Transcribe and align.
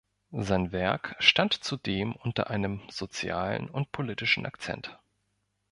Sein 0.31 0.71
Werk 0.71 1.15
stand 1.19 1.63
zudem 1.63 2.15
unter 2.15 2.49
einem 2.49 2.81
sozialen 2.89 3.69
und 3.69 3.91
politischen 3.91 4.47
Akzent. 4.47 4.97